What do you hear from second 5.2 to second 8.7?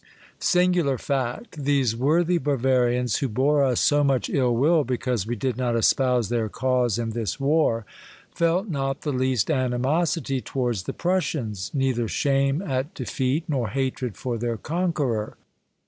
we did not espouse their cause in this war, felt